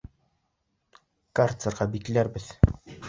Карцерға 1.41 1.87
бикләрбеҙ! 1.97 2.49